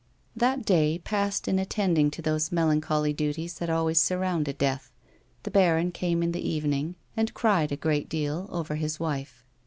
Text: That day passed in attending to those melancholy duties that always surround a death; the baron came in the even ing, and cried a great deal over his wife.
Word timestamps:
That 0.35 0.65
day 0.65 0.97
passed 0.97 1.47
in 1.47 1.59
attending 1.59 2.09
to 2.09 2.23
those 2.23 2.51
melancholy 2.51 3.13
duties 3.13 3.59
that 3.59 3.69
always 3.69 4.01
surround 4.01 4.47
a 4.47 4.53
death; 4.53 4.91
the 5.43 5.51
baron 5.51 5.91
came 5.91 6.23
in 6.23 6.31
the 6.31 6.41
even 6.41 6.73
ing, 6.73 6.95
and 7.15 7.35
cried 7.35 7.71
a 7.71 7.77
great 7.77 8.09
deal 8.09 8.49
over 8.51 8.73
his 8.77 8.99
wife. 8.99 9.45